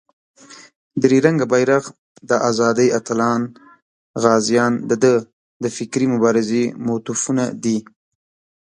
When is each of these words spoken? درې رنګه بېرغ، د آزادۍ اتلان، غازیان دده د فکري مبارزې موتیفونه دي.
درې 1.01 1.17
رنګه 1.25 1.45
بېرغ، 1.51 1.83
د 2.29 2.31
آزادۍ 2.49 2.87
اتلان، 2.97 3.41
غازیان 4.21 4.73
دده 4.89 5.13
د 5.63 5.65
فکري 5.77 6.07
مبارزې 6.13 6.63
موتیفونه 6.85 7.45
دي. 7.63 7.77